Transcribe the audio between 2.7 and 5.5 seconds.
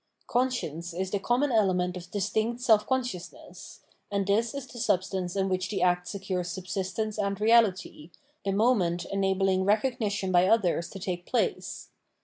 con sciousnesses; and this is the substance in